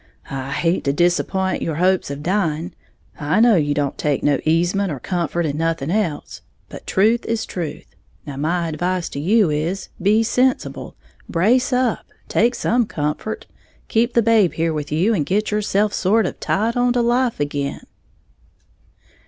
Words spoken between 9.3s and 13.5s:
is, be sensible, brace up, take some comfort,